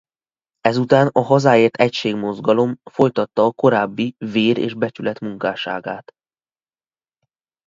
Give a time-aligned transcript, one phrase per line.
[0.59, 6.11] Ezután a Hazáért Egység Mozgalom folytatta a korábbi Vér és Becsület munkásságát.